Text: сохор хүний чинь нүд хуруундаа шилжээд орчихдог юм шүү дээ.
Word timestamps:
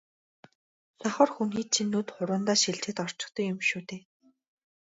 сохор 1.01 1.29
хүний 1.35 1.65
чинь 1.73 1.91
нүд 1.93 2.07
хуруундаа 2.15 2.57
шилжээд 2.63 2.97
орчихдог 3.05 3.43
юм 3.51 3.59
шүү 3.69 3.81
дээ. 3.89 4.01